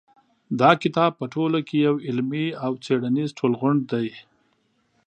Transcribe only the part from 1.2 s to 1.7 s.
ټوله